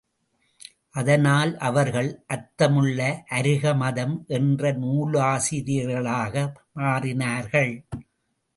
அதனால் 0.91 1.51
அவர்கள் 1.57 2.09
அர்த்தமுள்ள 2.27 2.99
அருக 3.29 3.73
மதம் 3.73 4.15
என்ற 4.29 4.71
நூலாசிரியர்களாக 4.73 6.33
மாறினார்கள். 6.73 7.73